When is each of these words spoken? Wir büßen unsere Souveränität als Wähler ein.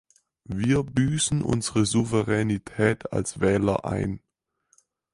Wir 0.49 0.81
büßen 0.81 1.43
unsere 1.43 1.85
Souveränität 1.85 3.13
als 3.13 3.39
Wähler 3.39 3.85
ein. 3.85 4.19